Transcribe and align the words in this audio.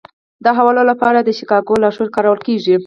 د 0.43 0.45
حوالو 0.57 0.83
لپاره 0.91 1.19
د 1.21 1.29
شیکاګو 1.37 1.81
لارښود 1.81 2.09
کارول 2.15 2.39
کیږي. 2.47 2.75